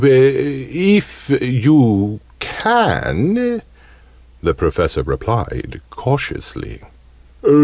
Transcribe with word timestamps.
"If 0.03 1.29
you 1.29 2.19
can," 2.39 3.61
the 4.41 4.53
Professor 4.55 5.03
replied, 5.03 5.79
cautiously. 5.91 6.81